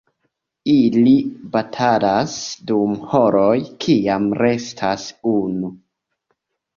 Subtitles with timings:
[0.75, 1.11] Ili
[1.55, 2.37] batalas
[2.71, 3.51] dum horoj,
[3.85, 5.71] kiam restas unu.